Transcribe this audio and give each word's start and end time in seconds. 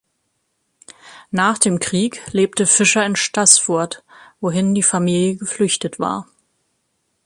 Nach 1.29 1.59
dem 1.59 1.77
Krieg 1.77 2.23
lebte 2.33 2.65
Fischer 2.65 3.05
in 3.05 3.15
Staßfurt, 3.15 4.03
wohin 4.39 4.73
die 4.73 4.81
Familie 4.81 5.35
geflüchtet 5.35 5.99
war. 5.99 6.25